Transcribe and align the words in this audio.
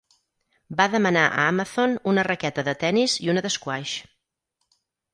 Va 0.79 0.87
demanar 0.93 1.25
a 1.25 1.43
Amazon 1.51 1.95
una 2.13 2.25
raqueta 2.31 2.67
de 2.71 2.77
tennis 2.87 3.21
i 3.27 3.33
una 3.37 3.47
d'esquaix. 3.49 3.99